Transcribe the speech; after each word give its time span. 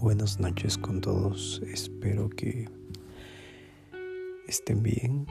Buenas 0.00 0.38
noches 0.38 0.76
con 0.76 1.00
todos, 1.00 1.62
espero 1.66 2.28
que 2.28 2.68
estén 4.46 4.82
bien. 4.82 5.26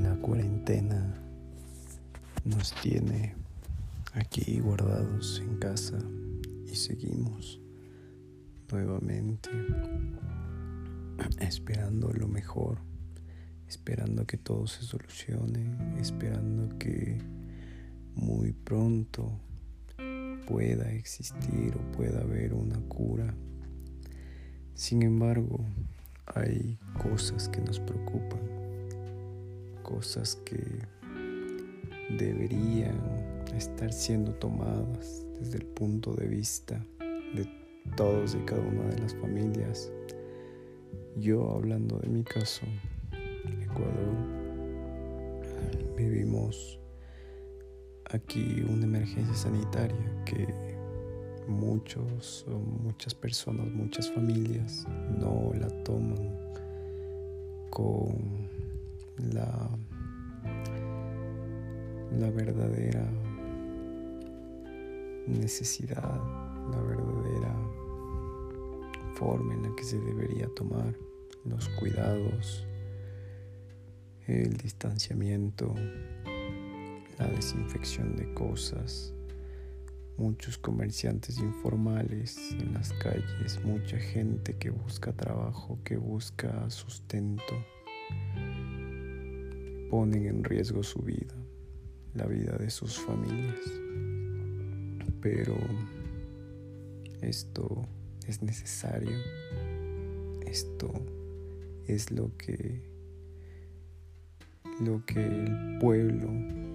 La 0.00 0.14
cuarentena 0.16 1.14
nos 2.44 2.72
tiene 2.82 3.34
aquí 4.14 4.60
guardados 4.60 5.40
en 5.44 5.58
casa 5.58 5.98
y 6.66 6.74
seguimos 6.74 7.60
nuevamente 8.70 9.50
esperando 11.40 12.12
lo 12.12 12.28
mejor, 12.28 12.78
esperando 13.68 14.26
que 14.26 14.38
todo 14.38 14.66
se 14.66 14.82
solucione, 14.82 16.00
esperando 16.00 16.78
que 16.78 17.20
muy 18.14 18.52
pronto 18.52 19.40
pueda 20.46 20.90
existir 20.92 21.74
o 21.76 21.92
pueda 21.96 22.20
haber 22.20 22.54
una 22.54 22.78
cura. 22.88 23.34
Sin 24.74 25.02
embargo, 25.02 25.64
hay 26.26 26.78
cosas 27.02 27.48
que 27.48 27.60
nos 27.60 27.78
preocupan, 27.80 28.40
cosas 29.82 30.36
que 30.44 30.62
deberían 32.16 32.96
estar 33.56 33.92
siendo 33.92 34.34
tomadas 34.34 35.26
desde 35.38 35.58
el 35.58 35.66
punto 35.66 36.14
de 36.14 36.26
vista 36.26 36.84
de 37.34 37.48
todos 37.96 38.34
y 38.34 38.38
cada 38.44 38.62
una 38.62 38.84
de 38.84 38.98
las 38.98 39.14
familias. 39.14 39.90
Yo 41.16 41.50
hablando 41.50 41.98
de 41.98 42.08
mi 42.08 42.24
caso, 42.24 42.62
Ecuador, 43.62 44.16
vivimos 45.96 46.78
aquí 48.12 48.62
una 48.68 48.84
emergencia 48.84 49.34
sanitaria 49.34 50.24
que 50.24 50.46
muchos 51.48 52.44
o 52.48 52.58
muchas 52.58 53.14
personas, 53.14 53.66
muchas 53.72 54.10
familias 54.12 54.86
no 55.18 55.52
la 55.54 55.68
toman 55.82 56.42
con 57.70 58.48
la, 59.16 59.68
la 62.18 62.30
verdadera 62.30 63.06
necesidad, 65.26 66.20
la 66.70 66.82
verdadera 66.82 67.54
forma 69.14 69.54
en 69.54 69.62
la 69.62 69.74
que 69.76 69.84
se 69.84 69.98
debería 69.98 70.48
tomar 70.54 70.94
los 71.44 71.68
cuidados, 71.70 72.66
el 74.26 74.56
distanciamiento, 74.56 75.74
desinfección 77.32 78.16
de 78.16 78.32
cosas, 78.34 79.12
muchos 80.16 80.58
comerciantes 80.58 81.38
informales 81.38 82.52
en 82.52 82.74
las 82.74 82.92
calles, 82.94 83.60
mucha 83.64 83.98
gente 83.98 84.56
que 84.56 84.70
busca 84.70 85.12
trabajo, 85.12 85.78
que 85.84 85.96
busca 85.96 86.68
sustento, 86.70 87.54
ponen 89.90 90.26
en 90.26 90.44
riesgo 90.44 90.82
su 90.82 91.00
vida, 91.00 91.34
la 92.14 92.26
vida 92.26 92.56
de 92.56 92.70
sus 92.70 92.98
familias. 92.98 93.60
Pero 95.20 95.56
esto 97.20 97.86
es 98.26 98.42
necesario, 98.42 99.16
esto 100.46 100.92
es 101.86 102.10
lo 102.10 102.36
que 102.36 102.92
lo 104.80 105.04
que 105.04 105.24
el 105.24 105.78
pueblo 105.78 106.28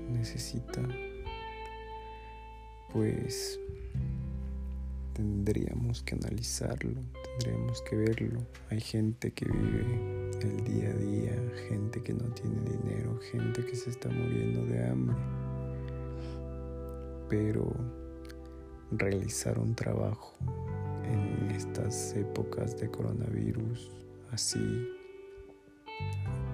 necesita, 0.09 0.81
pues 2.91 3.59
tendríamos 5.13 6.03
que 6.03 6.15
analizarlo, 6.15 7.01
tendríamos 7.39 7.81
que 7.81 7.95
verlo. 7.95 8.45
Hay 8.69 8.79
gente 8.79 9.31
que 9.31 9.45
vive 9.45 10.31
el 10.41 10.63
día 10.63 10.89
a 10.89 10.93
día, 10.93 11.33
gente 11.69 12.01
que 12.01 12.13
no 12.13 12.25
tiene 12.35 12.59
dinero, 12.61 13.19
gente 13.31 13.65
que 13.65 13.75
se 13.75 13.89
está 13.89 14.09
muriendo 14.09 14.65
de 14.65 14.87
hambre. 14.87 15.17
Pero 17.29 17.73
realizar 18.91 19.59
un 19.59 19.75
trabajo 19.75 20.33
en 21.03 21.51
estas 21.51 22.13
épocas 22.15 22.77
de 22.77 22.89
coronavirus 22.89 23.91
así 24.31 24.87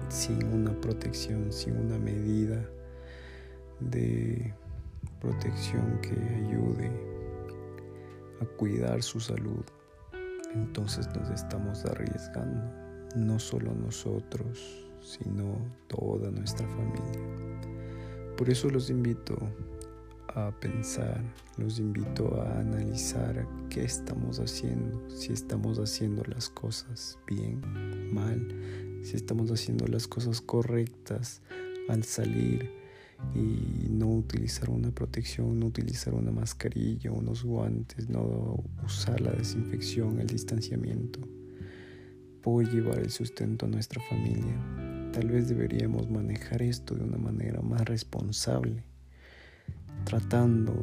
sin 0.08 0.42
una 0.44 0.72
protección, 0.80 1.52
sin 1.52 1.76
una 1.76 1.98
medida 1.98 2.66
de 3.90 4.54
protección 5.20 5.98
que 6.00 6.12
ayude 6.46 6.90
a 8.40 8.44
cuidar 8.56 9.02
su 9.02 9.20
salud, 9.20 9.64
entonces 10.54 11.08
nos 11.16 11.30
estamos 11.30 11.84
arriesgando, 11.84 12.70
no 13.16 13.38
solo 13.38 13.74
nosotros, 13.74 14.86
sino 15.00 15.58
toda 15.88 16.30
nuestra 16.30 16.66
familia. 16.68 17.64
Por 18.36 18.50
eso 18.50 18.68
los 18.68 18.90
invito 18.90 19.36
a 20.34 20.50
pensar, 20.60 21.20
los 21.56 21.78
invito 21.78 22.40
a 22.40 22.58
analizar 22.58 23.46
qué 23.70 23.84
estamos 23.84 24.40
haciendo, 24.40 25.08
si 25.08 25.32
estamos 25.32 25.78
haciendo 25.78 26.22
las 26.24 26.48
cosas 26.48 27.18
bien, 27.26 27.60
mal, 28.12 29.00
si 29.02 29.16
estamos 29.16 29.50
haciendo 29.50 29.86
las 29.86 30.08
cosas 30.08 30.40
correctas 30.40 31.40
al 31.88 32.02
salir 32.02 32.83
y 33.34 33.88
no 33.90 34.08
utilizar 34.08 34.70
una 34.70 34.90
protección, 34.90 35.58
no 35.58 35.66
utilizar 35.66 36.14
una 36.14 36.30
mascarilla, 36.30 37.10
unos 37.10 37.44
guantes, 37.44 38.08
no 38.08 38.62
usar 38.84 39.20
la 39.20 39.32
desinfección, 39.32 40.20
el 40.20 40.26
distanciamiento, 40.26 41.20
puede 42.42 42.70
llevar 42.70 42.98
el 42.98 43.10
sustento 43.10 43.66
a 43.66 43.68
nuestra 43.68 44.02
familia. 44.02 44.54
Tal 45.12 45.30
vez 45.30 45.48
deberíamos 45.48 46.10
manejar 46.10 46.62
esto 46.62 46.94
de 46.94 47.04
una 47.04 47.18
manera 47.18 47.62
más 47.62 47.84
responsable, 47.84 48.84
tratando 50.04 50.74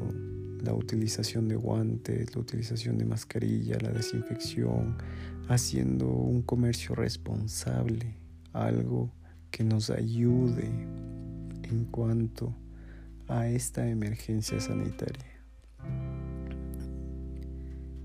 la 0.63 0.73
utilización 0.73 1.47
de 1.47 1.56
guantes, 1.56 2.34
la 2.35 2.41
utilización 2.41 2.97
de 2.97 3.06
mascarilla, 3.06 3.78
la 3.81 3.91
desinfección, 3.91 4.97
haciendo 5.47 6.08
un 6.08 6.41
comercio 6.41 6.96
responsable, 6.96 8.16
algo 8.53 9.12
que 9.50 9.63
nos 9.63 9.90
ayude 9.90 10.69
en 11.72 11.86
cuanto 11.86 12.54
a 13.28 13.48
esta 13.48 13.88
emergencia 13.88 14.59
sanitaria. 14.59 15.26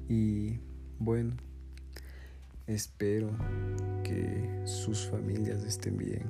Y 0.09 0.61
bueno, 0.99 1.35
espero 2.67 3.31
que 4.05 4.63
sus 4.65 5.07
familias 5.07 5.65
estén 5.65 5.97
bien, 5.97 6.27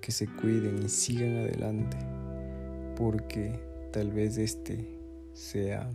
que 0.00 0.12
se 0.12 0.28
cuiden 0.28 0.84
y 0.84 0.88
sigan 0.88 1.36
adelante, 1.36 1.96
porque 2.96 3.60
tal 3.92 4.12
vez 4.12 4.38
este 4.38 4.88
sea 5.32 5.90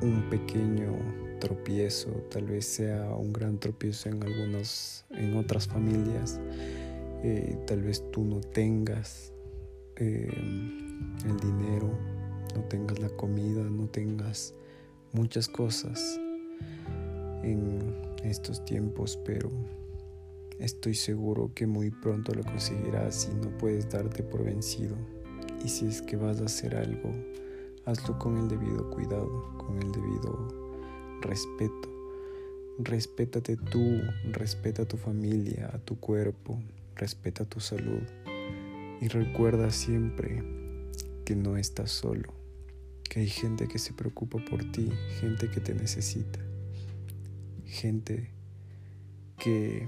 un 0.00 0.28
pequeño 0.30 0.96
tropiezo, 1.40 2.10
tal 2.30 2.46
vez 2.46 2.66
sea 2.66 3.14
un 3.14 3.32
gran 3.32 3.58
tropiezo 3.58 4.08
en 4.08 4.22
algunas, 4.22 5.04
en 5.10 5.36
otras 5.36 5.66
familias. 5.66 6.40
Eh, 7.22 7.56
tal 7.66 7.82
vez 7.82 8.02
tú 8.10 8.24
no 8.24 8.40
tengas 8.40 9.32
eh, 9.96 10.28
el 11.24 11.36
dinero, 11.40 11.88
no 12.54 12.62
tengas 12.64 12.98
la 12.98 13.10
comida, 13.10 13.62
no 13.62 13.86
tengas 13.86 14.54
muchas 15.12 15.46
cosas 15.46 16.18
en 17.44 17.94
estos 18.24 18.64
tiempos, 18.64 19.18
pero 19.24 19.50
estoy 20.58 20.94
seguro 20.94 21.52
que 21.54 21.66
muy 21.66 21.90
pronto 21.90 22.34
lo 22.34 22.42
conseguirás 22.42 23.30
y 23.32 23.34
no 23.36 23.56
puedes 23.56 23.88
darte 23.88 24.22
por 24.22 24.44
vencido. 24.44 24.96
Y 25.64 25.68
si 25.68 25.86
es 25.86 26.02
que 26.02 26.16
vas 26.16 26.40
a 26.40 26.46
hacer 26.46 26.74
algo, 26.74 27.10
hazlo 27.84 28.18
con 28.18 28.36
el 28.36 28.48
debido 28.48 28.90
cuidado, 28.90 29.56
con 29.58 29.80
el 29.80 29.92
debido 29.92 30.48
respeto. 31.20 31.88
Respétate 32.78 33.56
tú, 33.56 34.00
respeta 34.32 34.82
a 34.82 34.88
tu 34.88 34.96
familia, 34.96 35.70
a 35.72 35.78
tu 35.78 36.00
cuerpo, 36.00 36.58
respeta 36.96 37.44
tu 37.44 37.60
salud 37.60 38.02
y 39.00 39.08
recuerda 39.08 39.70
siempre 39.70 40.42
que 41.24 41.34
no 41.34 41.56
estás 41.56 41.90
solo, 41.90 42.34
que 43.08 43.20
hay 43.20 43.28
gente 43.28 43.68
que 43.68 43.78
se 43.78 43.92
preocupa 43.92 44.38
por 44.48 44.70
ti, 44.70 44.90
gente 45.20 45.50
que 45.50 45.60
te 45.60 45.74
necesita, 45.74 46.40
gente 47.66 48.30
que 49.38 49.86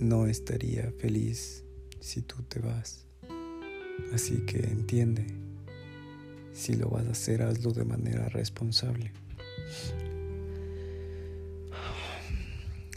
no 0.00 0.26
estaría 0.26 0.92
feliz 0.98 1.64
si 2.00 2.22
tú 2.22 2.42
te 2.42 2.60
vas. 2.60 3.06
Así 4.12 4.44
que 4.46 4.58
entiende, 4.58 5.26
si 6.52 6.74
lo 6.74 6.88
vas 6.88 7.06
a 7.06 7.12
hacer, 7.12 7.42
hazlo 7.42 7.72
de 7.72 7.84
manera 7.84 8.28
responsable. 8.28 9.12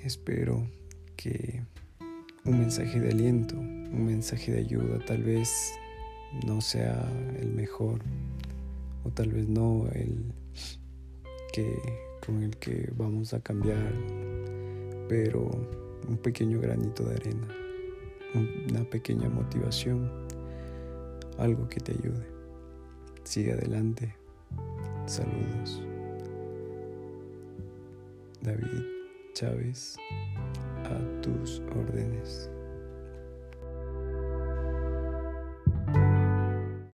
Espero 0.04 0.70
que 1.16 1.64
un 2.48 2.60
mensaje 2.60 3.00
de 3.00 3.10
aliento, 3.10 3.58
un 3.58 4.06
mensaje 4.06 4.54
de 4.54 4.60
ayuda, 4.60 5.00
tal 5.06 5.22
vez 5.22 5.74
no 6.46 6.62
sea 6.62 7.06
el 7.40 7.50
mejor 7.52 8.00
o 9.04 9.10
tal 9.10 9.32
vez 9.32 9.48
no 9.50 9.86
el 9.94 10.24
que 11.52 11.78
con 12.26 12.44
el 12.44 12.56
que 12.58 12.90
vamos 12.96 13.34
a 13.34 13.42
cambiar, 13.42 13.94
pero 15.10 15.50
un 16.08 16.18
pequeño 16.18 16.60
granito 16.60 17.04
de 17.04 17.16
arena, 17.16 17.48
una 18.70 18.84
pequeña 18.84 19.30
motivación, 19.30 20.10
algo 21.38 21.68
que 21.68 21.80
te 21.82 21.92
ayude. 21.92 22.28
Sigue 23.24 23.54
adelante. 23.54 24.16
Saludos. 25.06 25.82
David 28.42 28.84
Chávez, 29.34 29.98
tus 31.28 31.62
órdenes. 31.76 32.50